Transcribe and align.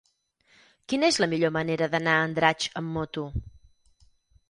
Quina 0.93 1.09
és 1.13 1.19
la 1.25 1.27
millor 1.35 1.53
manera 1.59 1.91
d'anar 1.93 2.17
a 2.17 2.25
Andratx 2.31 2.73
amb 2.83 2.93
moto? 2.99 3.31